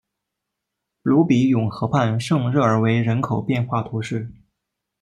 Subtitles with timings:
[1.03, 4.31] 鲁比永河畔圣热尔韦人口变化图示